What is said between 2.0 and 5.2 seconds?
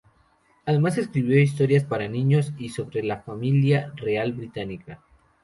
niños y sobre la familia Real británica.